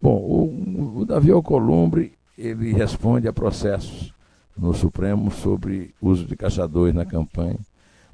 Bom, 0.00 0.16
o, 0.16 1.00
o 1.00 1.04
Davi 1.04 1.30
Alcolumbre, 1.30 2.12
ele 2.38 2.72
responde 2.72 3.28
a 3.28 3.32
processos 3.32 4.14
no 4.56 4.72
Supremo 4.72 5.30
sobre 5.30 5.94
uso 6.00 6.24
de 6.24 6.36
caçadores 6.36 6.94
na 6.94 7.04
campanha. 7.04 7.58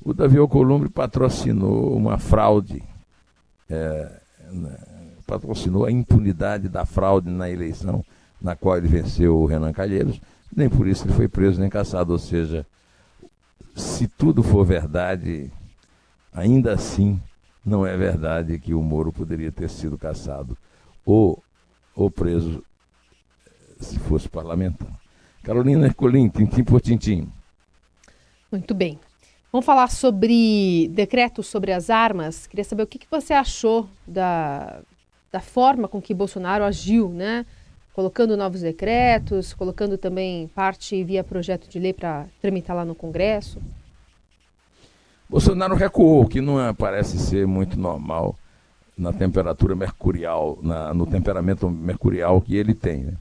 O 0.05 0.14
Davi 0.14 0.38
Alcolumbre 0.38 0.88
patrocinou 0.88 1.97
uma 1.97 2.19
fraude, 2.19 2.83
é, 3.69 4.21
né, 4.50 4.78
patrocinou 5.26 5.85
a 5.85 5.93
impunidade 5.93 6.69
da 6.69 6.85
fraude 6.85 7.28
na 7.28 7.50
eleição 7.50 8.05
na 8.40 8.55
qual 8.55 8.76
ele 8.76 8.87
venceu 8.87 9.37
o 9.37 9.47
Renan 9.47 9.73
Calheiros, 9.73 10.21
nem 10.55 10.69
por 10.69 10.87
isso 10.87 11.05
ele 11.05 11.14
foi 11.14 11.26
preso 11.26 11.61
nem 11.61 11.69
caçado, 11.69 12.12
ou 12.12 12.19
seja, 12.19 12.66
se 13.75 14.07
tudo 14.07 14.43
for 14.43 14.64
verdade, 14.64 15.50
ainda 16.37 16.75
assim 16.75 17.21
não 17.64 17.85
é 17.85 17.97
verdade 17.97 18.59
que 18.61 18.75
o 18.75 18.83
Moro 18.83 19.11
poderia 19.11 19.50
ter 19.50 19.69
sido 19.69 19.99
caçado 19.99 20.57
ou, 21.05 21.43
ou 21.97 22.11
preso 22.11 22.62
se 23.81 23.99
fosse 23.99 24.28
parlamentar. 24.28 25.00
Carolina 25.43 25.87
Ercolim, 25.87 26.28
tintim 26.28 26.62
por 26.62 26.81
tintim. 26.81 27.28
Muito 28.52 28.75
bem. 28.75 29.00
Vamos 29.50 29.64
falar 29.64 29.88
sobre 29.88 30.88
decreto 30.88 31.43
sobre 31.43 31.73
as 31.73 31.88
armas. 31.88 32.47
Queria 32.47 32.64
saber 32.64 32.83
o 32.83 32.87
que, 32.87 32.99
que 32.99 33.11
você 33.11 33.33
achou 33.33 33.88
da, 34.07 34.81
da 35.33 35.40
forma 35.40 35.88
com 35.88 36.00
que 36.00 36.12
Bolsonaro 36.12 36.64
agiu, 36.64 37.09
né? 37.09 37.47
Colocando 37.93 38.37
novos 38.37 38.61
decretos, 38.61 39.55
colocando 39.55 39.97
também 39.97 40.49
parte 40.49 41.02
via 41.02 41.25
projeto 41.25 41.69
de 41.69 41.78
lei 41.78 41.93
para 41.93 42.26
tramitar 42.40 42.76
lá 42.76 42.85
no 42.85 42.95
Congresso. 42.95 43.61
Bolsonaro 45.28 45.75
recuou, 45.75 46.23
o 46.23 46.28
que 46.28 46.40
não 46.40 46.61
é, 46.61 46.73
parece 46.73 47.18
ser 47.18 47.47
muito 47.47 47.78
normal 47.78 48.37
na 48.97 49.12
temperatura 49.12 49.75
mercurial, 49.75 50.59
na, 50.62 50.95
no 50.95 51.06
temperamento 51.06 51.68
mercurial 51.68 52.40
que 52.40 52.56
ele 52.56 52.75
tem. 52.75 53.04
Né? 53.04 53.14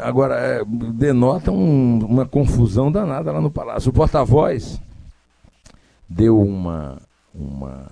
Agora, 0.00 0.36
é, 0.36 0.64
denota 0.64 1.50
um, 1.50 2.04
uma 2.04 2.26
confusão 2.26 2.92
danada 2.92 3.32
lá 3.32 3.40
no 3.40 3.50
Palácio. 3.50 3.90
O 3.90 3.92
porta-voz 3.92 4.80
deu 6.08 6.38
uma, 6.38 6.98
uma 7.34 7.90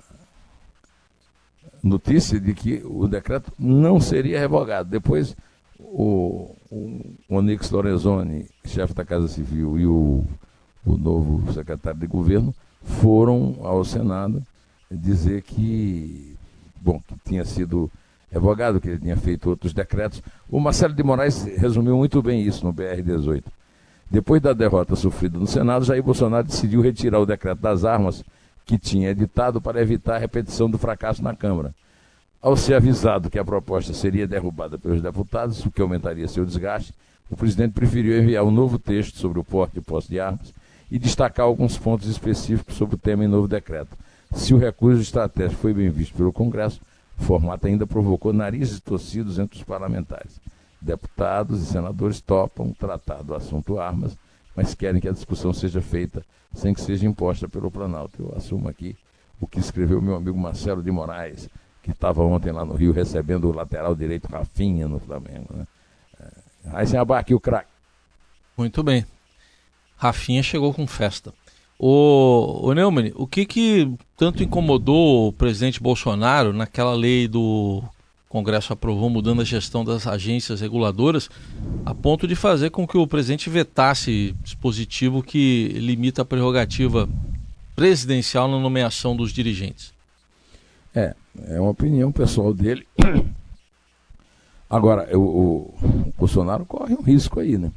notícia 1.83 2.39
de 2.39 2.53
que 2.55 2.83
o 2.85 3.09
decreto 3.09 3.51
não 3.59 3.99
seria 3.99 4.39
revogado. 4.39 4.91
Depois, 4.91 5.35
o, 5.79 6.55
o 6.71 7.01
Onyx 7.31 7.71
Lorenzoni, 7.71 8.47
chefe 8.65 8.93
da 8.93 9.05
Casa 9.05 9.27
Civil, 9.27 9.79
e 9.79 9.87
o, 9.87 10.23
o 10.85 10.97
novo 10.99 11.51
secretário 11.53 11.99
de 11.99 12.07
governo 12.07 12.55
foram 12.83 13.57
ao 13.63 13.85
Senado 13.85 14.43
dizer 14.91 15.43
que, 15.43 16.37
bom, 16.81 17.01
que 17.07 17.15
tinha 17.25 17.45
sido 17.45 17.91
revogado, 18.31 18.81
que 18.81 18.89
ele 18.89 18.99
tinha 18.99 19.17
feito 19.17 19.51
outros 19.51 19.73
decretos. 19.73 20.23
O 20.49 20.61
Marcelo 20.61 20.95
de 20.95 21.03
Moraes 21.03 21.45
resumiu 21.45 21.97
muito 21.97 22.23
bem 22.23 22.43
isso 22.43 22.65
no 22.65 22.73
BR-18. 22.73 23.45
Depois 24.11 24.43
da 24.43 24.53
derrota 24.53 24.97
sofrida 24.97 25.39
no 25.39 25.47
Senado, 25.47 25.85
Jair 25.85 26.03
Bolsonaro 26.03 26.47
decidiu 26.47 26.81
retirar 26.81 27.21
o 27.21 27.27
decreto 27.27 27.61
das 27.61 27.85
armas 27.85 28.25
que 28.65 28.79
tinha 28.79 29.11
editado 29.11 29.61
para 29.61 29.81
evitar 29.81 30.17
a 30.17 30.19
repetição 30.19 30.69
do 30.69 30.79
fracasso 30.79 31.23
na 31.23 31.35
Câmara. 31.35 31.75
Ao 32.43 32.57
ser 32.57 32.75
avisado 32.75 33.31
que 33.31 33.39
a 33.39 33.45
proposta 33.45 33.93
seria 33.93 34.27
derrubada 34.27 34.79
pelos 34.79 35.03
deputados, 35.03 35.65
o 35.65 35.71
que 35.71 35.83
aumentaria 35.83 36.27
seu 36.27 36.45
desgaste, 36.45 36.95
o 37.31 37.37
presidente 37.37 37.73
preferiu 37.73 38.19
enviar 38.19 38.45
um 38.45 38.51
novo 38.51 38.79
texto 38.79 39.19
sobre 39.19 39.39
o 39.39 39.45
porte 39.45 39.79
e 39.79 39.81
posse 39.81 40.09
de 40.09 40.19
armas 40.19 40.53
e 40.91 40.99
destacar 40.99 41.47
alguns 41.47 41.79
pontos 41.79 42.09
específicos 42.09 42.77
sobre 42.77 42.97
o 42.97 42.99
tema 42.99 43.25
em 43.25 43.29
novo 43.29 43.47
decreto. 43.47 43.97
Se 44.33 44.55
o 44.55 44.59
recurso 44.59 45.01
estratégico 45.01 45.61
foi 45.61 45.75
bem 45.75 45.91
visto 45.91 46.15
pelo 46.15 46.33
Congresso, 46.33 46.81
o 47.19 47.23
formato 47.23 47.67
ainda 47.67 47.87
provocou 47.87 48.33
narizes 48.33 48.81
torcidos 48.81 49.39
entre 49.39 49.59
os 49.59 49.65
parlamentares. 49.65 50.41
Deputados 50.81 51.63
e 51.63 51.67
senadores 51.67 52.21
topam 52.21 52.73
tratar 52.73 53.23
do 53.23 53.35
assunto 53.35 53.79
armas, 53.79 54.17
mas 54.57 54.75
querem 54.75 55.01
que 55.01 55.09
a 55.09 55.13
discussão 55.13 55.53
seja 55.53 55.81
feita 55.81 56.25
sem 56.55 56.75
que 56.75 56.81
seja 56.81 57.07
imposta 57.07 57.49
pelo 57.49 57.71
Planalto. 57.71 58.23
Eu 58.23 58.35
assumo 58.37 58.69
aqui 58.69 58.97
o 59.41 59.47
que 59.47 59.61
escreveu 59.61 60.01
meu 60.03 60.17
amigo 60.17 60.37
Marcelo 60.37 60.83
de 60.83 60.91
Moraes, 60.91 61.49
que 61.83 61.91
estava 61.91 62.23
ontem 62.23 62.53
lá 62.53 62.65
no 62.65 62.75
Rio 62.75 62.93
recebendo 62.93 63.49
o 63.49 63.53
lateral 63.53 63.95
direito 63.95 64.27
Rafinha 64.27 64.89
no 64.89 64.99
Flamengo. 64.99 65.55
Né? 65.55 65.67
Aí 66.73 66.87
sem 66.87 66.99
abaque 66.99 67.35
o 67.35 67.41
craque. 67.41 67.71
Muito 68.57 68.83
bem. 68.83 69.05
Rafinha 70.01 70.43
chegou 70.43 70.73
com 70.73 70.87
festa. 70.87 71.31
O, 71.79 72.69
o 72.69 72.73
Neumann, 72.73 73.13
o 73.15 73.27
que, 73.27 73.45
que 73.45 73.93
tanto 74.17 74.43
incomodou 74.43 75.29
o 75.29 75.33
presidente 75.33 75.79
Bolsonaro 75.79 76.55
naquela 76.55 76.95
lei 76.95 77.29
do 77.29 77.83
Congresso 78.27 78.73
aprovou 78.73 79.11
mudando 79.11 79.43
a 79.43 79.45
gestão 79.45 79.85
das 79.85 80.07
agências 80.07 80.63
reguladoras, 80.63 81.29
a 81.85 81.95
ponto 81.95 82.27
de 82.27 82.35
fazer 82.35 82.71
com 82.71 82.89
que 82.89 82.97
o 82.97 83.07
presidente 83.07 83.51
vetasse 83.51 84.35
dispositivo 84.43 85.23
que 85.23 85.69
limita 85.75 86.23
a 86.23 86.25
prerrogativa 86.25 87.07
presidencial 87.77 88.49
na 88.49 88.59
nomeação 88.59 89.15
dos 89.15 89.35
dirigentes? 89.35 89.93
É, 90.95 91.15
é 91.47 91.61
uma 91.61 91.73
opinião 91.73 92.11
pessoal 92.11 92.55
dele. 92.55 92.87
Agora, 94.69 95.15
o, 95.15 95.21
o, 95.21 95.55
o 95.83 96.15
Bolsonaro 96.17 96.65
corre 96.65 96.95
um 96.95 97.03
risco 97.03 97.39
aí, 97.39 97.59
né? 97.59 97.71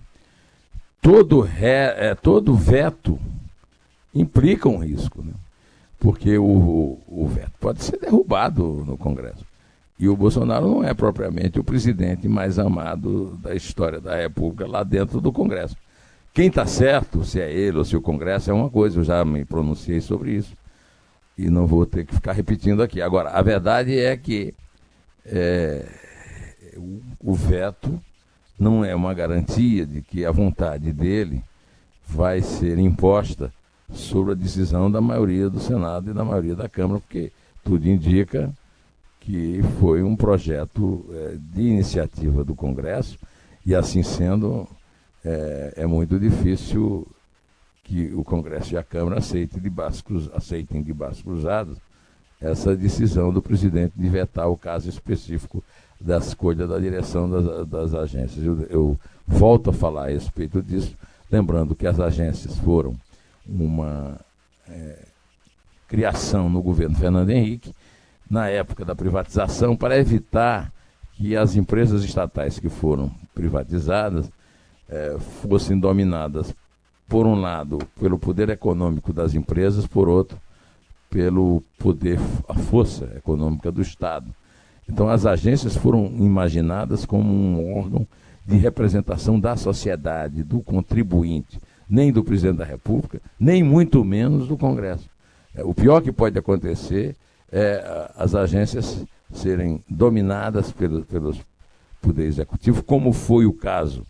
Todo, 1.03 1.41
ré, 1.41 2.11
é, 2.11 2.15
todo 2.15 2.55
veto 2.55 3.19
implica 4.15 4.69
um 4.69 4.77
risco, 4.77 5.21
né? 5.21 5.33
porque 5.99 6.37
o, 6.37 6.97
o, 7.05 7.27
veto 7.27 7.51
pode 7.59 7.83
ser 7.83 7.99
derrubado 7.99 8.85
no 8.87 8.97
Congresso. 8.97 9.45
E 9.99 10.07
o 10.07 10.15
Bolsonaro 10.15 10.65
não 10.65 10.81
é 10.81 10.93
propriamente 10.93 11.59
o 11.59 11.63
presidente 11.63 12.29
mais 12.29 12.57
amado 12.57 13.37
da 13.43 13.53
história 13.53 13.99
da 13.99 14.15
República 14.15 14.65
lá 14.65 14.81
dentro 14.81 15.19
do 15.19 15.29
Congresso. 15.29 15.75
Quem 16.33 16.47
está 16.47 16.65
certo, 16.65 17.25
se 17.25 17.41
é 17.41 17.51
ele 17.51 17.79
ou 17.79 17.83
se 17.83 17.97
o 17.97 18.01
Congresso, 18.01 18.49
é 18.49 18.53
uma 18.53 18.69
coisa, 18.69 19.01
eu 19.01 19.03
já 19.03 19.25
me 19.25 19.43
pronunciei 19.43 19.99
sobre 19.99 20.31
isso. 20.31 20.53
E 21.37 21.49
não 21.49 21.67
vou 21.67 21.85
ter 21.85 22.05
que 22.05 22.15
ficar 22.15 22.31
repetindo 22.31 22.81
aqui. 22.81 23.01
Agora, 23.01 23.31
a 23.31 23.41
verdade 23.41 23.99
é 23.99 24.15
que 24.15 24.53
é, 25.25 25.85
o, 26.77 27.01
o 27.19 27.33
veto 27.33 28.01
não 28.63 28.85
é 28.85 28.95
uma 28.95 29.13
garantia 29.13 29.85
de 29.85 30.01
que 30.01 30.25
a 30.25 30.31
vontade 30.31 30.93
dele 30.93 31.43
vai 32.07 32.41
ser 32.41 32.79
imposta 32.79 33.53
sobre 33.91 34.31
a 34.31 34.35
decisão 34.35 34.89
da 34.89 35.01
maioria 35.01 35.49
do 35.49 35.59
Senado 35.59 36.09
e 36.09 36.13
da 36.13 36.23
maioria 36.23 36.55
da 36.55 36.69
Câmara, 36.69 37.01
porque 37.01 37.31
tudo 37.63 37.87
indica 37.87 38.51
que 39.19 39.61
foi 39.79 40.01
um 40.01 40.15
projeto 40.15 41.05
é, 41.11 41.37
de 41.37 41.61
iniciativa 41.61 42.43
do 42.43 42.55
Congresso 42.55 43.17
e, 43.65 43.75
assim 43.75 44.01
sendo, 44.01 44.67
é, 45.23 45.73
é, 45.77 45.85
muito 45.85 46.19
difícil 46.19 47.07
que 47.83 48.13
o 48.13 48.23
Congresso 48.23 48.73
e 48.73 48.77
a 48.77 48.83
Câmara 48.83 49.19
aceitem 49.19 49.61
de 49.61 49.69
braços, 49.69 50.29
aceitem 50.33 50.81
de 50.81 50.93
braços 50.93 51.21
cruzados 51.21 51.77
essa 52.43 52.75
decisão 52.75 53.31
do 53.31 53.41
presidente 53.41 53.93
de 53.95 54.09
vetar 54.09 54.49
o 54.49 54.57
caso 54.57 54.89
específico 54.89 55.63
da 55.99 56.17
escolha 56.17 56.67
da 56.67 56.77
direção 56.77 57.29
das, 57.29 57.67
das 57.67 57.93
agências. 57.93 58.45
Eu, 58.45 58.61
eu 58.69 58.99
volto 59.25 59.69
a 59.69 59.73
falar 59.73 60.07
a 60.07 60.09
respeito 60.09 60.61
disso, 60.61 60.95
lembrando 61.31 61.73
que 61.73 61.87
as 61.87 61.99
agências 62.01 62.57
foram 62.59 62.95
uma 63.47 64.19
é, 64.67 65.05
criação 65.87 66.49
no 66.49 66.61
governo 66.61 66.97
Fernando 66.97 67.29
Henrique, 67.29 67.73
na 68.29 68.49
época 68.49 68.83
da 68.83 68.93
privatização, 68.93 69.75
para 69.75 69.97
evitar 69.97 70.71
que 71.13 71.37
as 71.37 71.55
empresas 71.55 72.03
estatais 72.03 72.59
que 72.59 72.67
foram 72.67 73.09
privatizadas 73.33 74.29
é, 74.89 75.15
fossem 75.41 75.79
dominadas, 75.79 76.53
por 77.07 77.25
um 77.25 77.39
lado, 77.39 77.77
pelo 77.99 78.17
poder 78.17 78.49
econômico 78.49 79.13
das 79.13 79.33
empresas, 79.33 79.87
por 79.87 80.09
outro, 80.09 80.37
pelo 81.13 81.61
poder, 81.77 82.19
a 82.49 82.55
força 82.55 83.05
econômica 83.15 83.71
do 83.71 83.83
Estado. 83.83 84.33
Então, 84.89 85.07
as 85.07 85.27
agências 85.27 85.77
foram 85.77 86.07
imaginadas 86.17 87.05
como 87.05 87.31
um 87.31 87.77
órgão 87.77 88.07
de 88.43 88.57
representação 88.57 89.39
da 89.39 89.55
sociedade, 89.55 90.43
do 90.43 90.59
contribuinte 90.61 91.59
nem 91.93 92.11
do 92.11 92.23
presidente 92.23 92.57
da 92.57 92.65
República, 92.65 93.21
nem 93.39 93.61
muito 93.61 94.03
menos 94.03 94.47
do 94.47 94.57
Congresso. 94.57 95.07
É, 95.53 95.63
o 95.63 95.75
pior 95.75 96.01
que 96.01 96.11
pode 96.11 96.39
acontecer 96.39 97.15
é 97.51 98.09
as 98.17 98.33
agências 98.33 99.05
serem 99.31 99.83
dominadas 99.87 100.71
pelo, 100.71 101.03
pelos 101.03 101.39
poder 102.01 102.25
executivo, 102.25 102.81
como 102.81 103.13
foi 103.13 103.45
o 103.45 103.53
caso 103.53 104.03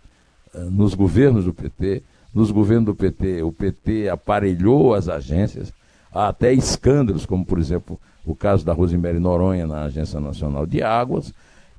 uh, 0.54 0.72
nos 0.72 0.94
governos 0.94 1.44
do 1.44 1.54
PT. 1.54 2.04
Nos 2.34 2.52
governos 2.52 2.86
do 2.86 2.96
PT, 2.96 3.44
o 3.44 3.52
PT 3.52 4.08
aparelhou 4.08 4.94
as 4.96 5.10
agências, 5.10 5.74
há 6.14 6.28
até 6.28 6.54
escândalos, 6.54 7.26
como 7.26 7.46
por 7.46 7.60
exemplo 7.60 8.00
o 8.26 8.36
caso 8.36 8.66
da 8.66 8.72
Rosemary 8.72 9.20
Noronha 9.20 9.68
na 9.68 9.84
Agência 9.84 10.20
Nacional 10.20 10.66
de 10.66 10.82
Águas, 10.82 11.34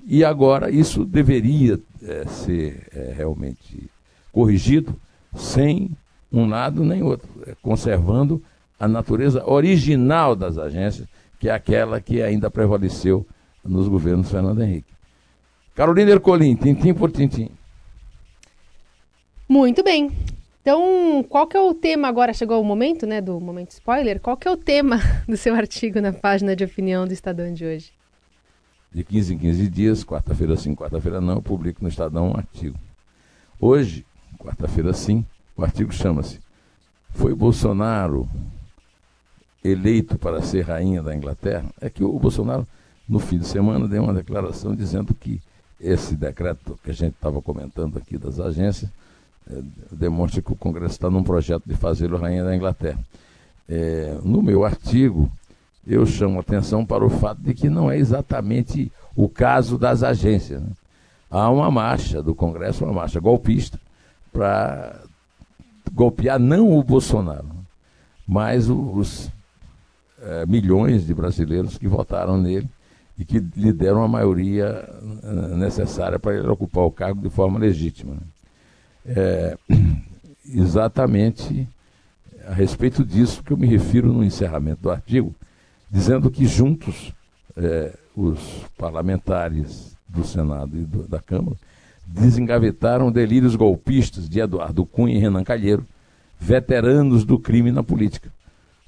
e 0.06 0.24
agora 0.24 0.70
isso 0.70 1.04
deveria 1.04 1.80
é, 2.02 2.26
ser 2.26 2.86
é, 2.94 3.14
realmente 3.16 3.88
corrigido 4.32 4.94
sem 5.34 5.90
um 6.30 6.46
lado 6.48 6.84
nem 6.84 7.02
outro, 7.02 7.28
é, 7.46 7.54
conservando 7.62 8.42
a 8.78 8.86
natureza 8.86 9.48
original 9.48 10.36
das 10.36 10.58
agências, 10.58 11.08
que 11.38 11.48
é 11.48 11.52
aquela 11.52 12.00
que 12.00 12.20
ainda 12.20 12.50
prevaleceu 12.50 13.26
nos 13.64 13.88
governos 13.88 14.30
Fernando 14.30 14.62
Henrique. 14.62 14.92
Carolina 15.74 16.10
Ercolim, 16.10 16.54
tintim 16.54 16.92
por 16.92 17.10
tintim. 17.10 17.50
Muito 19.48 19.82
bem. 19.82 20.12
Então, 20.64 21.22
qual 21.28 21.46
que 21.46 21.58
é 21.58 21.60
o 21.60 21.74
tema 21.74 22.08
agora? 22.08 22.32
Chegou 22.32 22.58
o 22.58 22.64
momento, 22.64 23.06
né, 23.06 23.20
do 23.20 23.38
momento 23.38 23.72
spoiler. 23.72 24.18
Qual 24.18 24.34
que 24.34 24.48
é 24.48 24.50
o 24.50 24.56
tema 24.56 24.96
do 25.28 25.36
seu 25.36 25.54
artigo 25.54 26.00
na 26.00 26.10
página 26.10 26.56
de 26.56 26.64
opinião 26.64 27.06
do 27.06 27.12
Estadão 27.12 27.52
de 27.52 27.66
hoje? 27.66 27.92
De 28.90 29.04
15 29.04 29.34
em 29.34 29.38
15 29.38 29.68
dias, 29.68 30.02
quarta-feira 30.02 30.56
sim, 30.56 30.74
quarta-feira 30.74 31.20
não, 31.20 31.34
eu 31.34 31.42
publico 31.42 31.82
no 31.82 31.88
Estadão 31.90 32.30
um 32.30 32.36
artigo. 32.38 32.78
Hoje, 33.60 34.06
quarta-feira 34.38 34.94
sim, 34.94 35.22
o 35.54 35.62
artigo 35.62 35.92
chama-se 35.92 36.40
Foi 37.10 37.34
Bolsonaro 37.34 38.26
eleito 39.62 40.16
para 40.16 40.40
ser 40.40 40.62
rainha 40.62 41.02
da 41.02 41.14
Inglaterra? 41.14 41.66
É 41.78 41.90
que 41.90 42.02
o 42.02 42.18
Bolsonaro, 42.18 42.66
no 43.06 43.18
fim 43.18 43.36
de 43.36 43.46
semana, 43.46 43.86
deu 43.86 44.02
uma 44.02 44.14
declaração 44.14 44.74
dizendo 44.74 45.12
que 45.12 45.42
esse 45.78 46.16
decreto 46.16 46.80
que 46.82 46.90
a 46.90 46.94
gente 46.94 47.16
estava 47.16 47.42
comentando 47.42 47.98
aqui 47.98 48.16
das 48.16 48.40
agências 48.40 48.90
demonstra 49.90 50.42
que 50.42 50.52
o 50.52 50.56
Congresso 50.56 50.94
está 50.94 51.10
num 51.10 51.22
projeto 51.22 51.64
de 51.66 51.74
fazê-lo 51.74 52.16
rainha 52.16 52.44
da 52.44 52.54
Inglaterra. 52.54 52.98
É, 53.68 54.18
no 54.22 54.42
meu 54.42 54.64
artigo, 54.64 55.30
eu 55.86 56.04
chamo 56.06 56.40
atenção 56.40 56.84
para 56.84 57.04
o 57.04 57.10
fato 57.10 57.40
de 57.40 57.54
que 57.54 57.68
não 57.68 57.90
é 57.90 57.98
exatamente 57.98 58.90
o 59.14 59.28
caso 59.28 59.78
das 59.78 60.02
agências. 60.02 60.62
Né? 60.62 60.70
Há 61.30 61.50
uma 61.50 61.70
marcha 61.70 62.22
do 62.22 62.34
Congresso, 62.34 62.84
uma 62.84 62.92
marcha 62.92 63.20
golpista, 63.20 63.78
para 64.32 65.00
golpear 65.92 66.38
não 66.38 66.76
o 66.76 66.82
Bolsonaro, 66.82 67.48
mas 68.26 68.68
os 68.68 69.30
é, 70.20 70.46
milhões 70.46 71.06
de 71.06 71.14
brasileiros 71.14 71.78
que 71.78 71.86
votaram 71.86 72.38
nele 72.38 72.68
e 73.18 73.24
que 73.24 73.38
lhe 73.38 73.72
deram 73.72 74.02
a 74.02 74.08
maioria 74.08 74.88
eh, 75.22 75.56
necessária 75.56 76.18
para 76.18 76.34
ele 76.34 76.48
ocupar 76.48 76.84
o 76.84 76.90
cargo 76.90 77.22
de 77.22 77.30
forma 77.30 77.58
legítima. 77.58 78.16
É, 79.06 79.56
exatamente 80.46 81.68
a 82.46 82.52
respeito 82.52 83.04
disso 83.04 83.42
que 83.42 83.52
eu 83.52 83.56
me 83.56 83.66
refiro 83.66 84.12
no 84.12 84.24
encerramento 84.24 84.82
do 84.82 84.90
artigo, 84.90 85.34
dizendo 85.90 86.30
que 86.30 86.46
juntos 86.46 87.12
é, 87.56 87.92
os 88.16 88.38
parlamentares 88.76 89.96
do 90.08 90.24
Senado 90.24 90.76
e 90.76 90.84
do, 90.84 91.08
da 91.08 91.20
Câmara 91.20 91.56
desengavetaram 92.06 93.10
delírios 93.10 93.56
golpistas 93.56 94.28
de 94.28 94.40
Eduardo 94.40 94.84
Cunha 94.84 95.16
e 95.16 95.18
Renan 95.18 95.42
Calheiro, 95.42 95.86
veteranos 96.38 97.24
do 97.24 97.38
crime 97.38 97.72
na 97.72 97.82
política. 97.82 98.30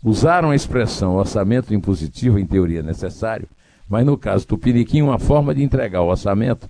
Usaram 0.04 0.50
a 0.50 0.56
expressão 0.56 1.16
orçamento 1.16 1.74
impositivo, 1.74 2.38
em 2.38 2.46
teoria 2.46 2.82
necessário, 2.82 3.48
mas 3.88 4.04
no 4.04 4.18
caso 4.18 4.46
Tupiniquim, 4.46 5.02
uma 5.02 5.18
forma 5.18 5.54
de 5.54 5.62
entregar 5.62 6.02
o 6.02 6.08
orçamento 6.08 6.68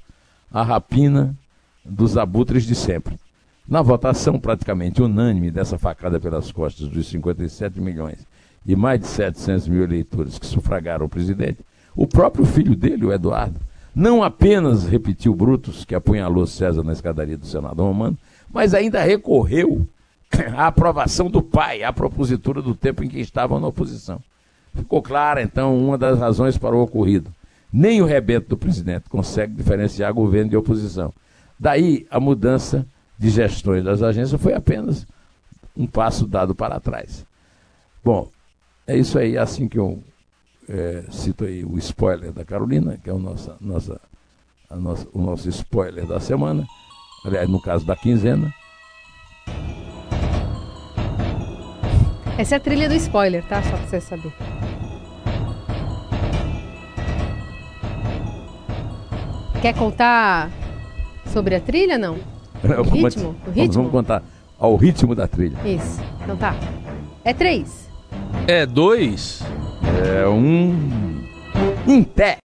à 0.53 0.63
rapina 0.63 1.35
dos 1.85 2.17
abutres 2.17 2.65
de 2.65 2.75
sempre. 2.75 3.19
Na 3.69 3.83
votação 3.83 4.39
praticamente 4.39 5.03
unânime 5.03 5.51
dessa 5.51 5.77
facada 5.77 6.21
pelas 6.21 6.53
costas 6.53 6.87
dos 6.87 7.09
57 7.09 7.81
milhões 7.81 8.25
e 8.65 8.77
mais 8.77 9.01
de 9.01 9.09
700 9.09 9.67
mil 9.67 9.83
eleitores 9.83 10.39
que 10.39 10.47
sufragaram 10.47 11.07
o 11.07 11.09
presidente, 11.09 11.59
o 11.95 12.07
próprio 12.07 12.45
filho 12.45 12.77
dele, 12.77 13.05
o 13.05 13.13
Eduardo, 13.13 13.59
não 13.93 14.23
apenas 14.23 14.87
repetiu 14.87 15.35
Brutus, 15.35 15.85
que 15.85 15.95
apunhalou 15.95 16.47
César 16.47 16.85
na 16.85 16.93
escadaria 16.93 17.37
do 17.37 17.47
Senado 17.47 17.83
Romano, 17.83 18.17
mas 18.53 18.73
ainda 18.73 19.03
recorreu 19.03 19.89
à 20.55 20.69
aprovação 20.69 21.29
do 21.29 21.43
pai, 21.43 21.83
à 21.83 21.93
propositura 21.93 22.63
do 22.63 22.75
tempo 22.75 23.03
em 23.03 23.09
que 23.09 23.19
estavam 23.19 23.59
na 23.59 23.67
oposição. 23.67 24.21
Ficou 24.75 25.03
clara, 25.03 25.43
então, 25.43 25.77
uma 25.77 25.99
das 25.99 26.19
razões 26.19 26.57
para 26.57 26.77
o 26.77 26.83
ocorrido. 26.83 27.33
Nem 27.73 28.01
o 28.01 28.07
rebento 28.07 28.51
do 28.51 28.57
presidente 28.57 29.09
consegue 29.09 29.55
diferenciar 29.55 30.13
governo 30.13 30.51
de 30.51 30.57
oposição. 30.57 31.13
Daí 31.59 32.07
a 32.11 32.21
mudança 32.21 32.87
de 33.19 33.31
gestões 33.31 33.85
das 33.85 34.03
agências 34.03 34.41
foi 34.41 34.55
apenas 34.55 35.07
um 35.77 35.87
passo 35.87 36.27
dado 36.27 36.55
para 36.55 36.81
trás. 36.81 37.27
Bom, 38.05 38.31
é 38.87 38.97
isso 38.97 39.19
aí, 39.19 39.37
assim 39.37 39.69
que 39.69 39.79
eu 39.79 40.03
é, 40.69 41.05
cito 41.11 41.45
aí 41.45 41.65
o 41.65 41.79
spoiler 41.79 42.33
da 42.33 42.45
Carolina, 42.45 42.99
que 43.03 43.11
é 43.11 43.13
o, 43.13 43.19
nossa, 43.19 43.57
nossa, 43.61 44.01
o 45.13 45.21
nosso 45.21 45.49
spoiler 45.49 46.07
da 46.07 46.21
semana, 46.21 46.67
aliás, 47.25 47.49
no 47.49 47.61
caso 47.61 47.87
da 47.87 47.97
quinzena. 47.97 48.53
Essa 52.39 52.57
é 52.57 52.59
a 52.59 52.61
trilha 52.61 52.89
do 52.89 52.95
spoiler, 52.95 53.43
tá? 53.45 53.63
Só 53.63 53.71
pra 53.71 53.87
você 53.87 54.01
saber. 54.01 54.33
Quer 59.63 59.75
contar 59.75 60.51
sobre 61.33 61.55
a 61.55 61.61
trilha, 61.61 61.97
não? 61.97 62.36
O 62.65 62.83
ritmo? 62.83 63.37
O 63.47 63.51
ritmo? 63.51 63.55
Vamos, 63.55 63.77
vamos 63.77 63.91
contar 63.91 64.23
ao 64.59 64.77
ritmo 64.77 65.15
da 65.15 65.27
trilha. 65.29 65.57
Isso. 65.65 66.01
Então 66.23 66.37
tá. 66.37 66.55
É 67.25 67.33
três. 67.33 67.89
É 68.47 68.65
dois. 68.67 69.43
É 70.05 70.27
um. 70.29 70.75
Em 71.87 72.03
pé. 72.03 72.35